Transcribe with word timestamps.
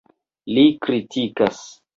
Ri 0.55 0.63
kritikas. 0.87 1.65